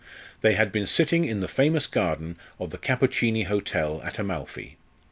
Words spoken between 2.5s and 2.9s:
of the